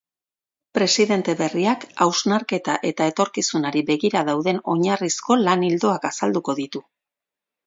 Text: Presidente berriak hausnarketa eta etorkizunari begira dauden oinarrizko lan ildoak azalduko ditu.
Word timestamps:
Presidente 0.77 1.35
berriak 1.41 1.85
hausnarketa 2.05 2.77
eta 2.91 3.09
etorkizunari 3.13 3.85
begira 3.91 4.25
dauden 4.31 4.63
oinarrizko 4.77 5.39
lan 5.45 5.69
ildoak 5.69 6.09
azalduko 6.13 6.57
ditu. 6.63 6.83